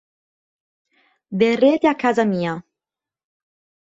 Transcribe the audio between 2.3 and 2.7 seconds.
mia!